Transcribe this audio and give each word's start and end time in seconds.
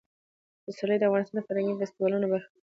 پسرلی 0.63 0.97
د 0.99 1.03
افغانستان 1.07 1.35
د 1.37 1.45
فرهنګي 1.47 1.75
فستیوالونو 1.79 2.25
برخه 2.31 2.49
ده. 2.53 2.59